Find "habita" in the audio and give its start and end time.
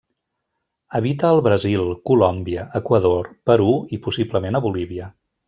0.99-1.29